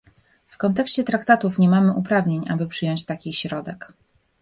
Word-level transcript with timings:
W 0.47 0.57
kontekście 0.57 1.03
traktatów 1.03 1.59
nie 1.59 1.69
mamy 1.69 1.93
uprawnień, 1.93 2.45
aby 2.49 2.67
przyjąć 2.67 3.05
taki 3.05 3.33
środek 3.33 3.93